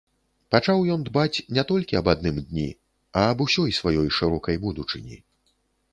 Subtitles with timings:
[0.53, 2.65] Пачаў ён дбаць не толькі аб адным дні,
[3.19, 5.17] а аб усёй сваёй шырокай будучыні.